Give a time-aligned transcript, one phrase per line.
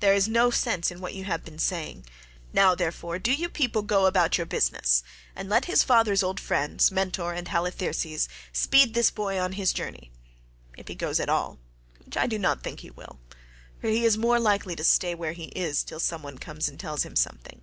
[0.00, 2.06] There is no sense in what you have been saying.
[2.52, 5.04] Now, therefore, do you people go about your business,
[5.36, 10.10] and let his father's old friends, Mentor and Halitherses, speed this boy on his journey,
[10.76, 13.20] if he goes at all—which I do not think he will,
[13.80, 16.76] for he is more likely to stay where he is till some one comes and
[16.80, 17.62] tells him something."